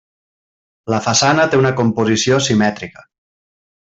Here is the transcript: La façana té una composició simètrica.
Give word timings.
La 0.93 1.01
façana 1.07 1.45
té 1.51 1.59
una 1.63 1.73
composició 1.83 2.39
simètrica. 2.49 3.05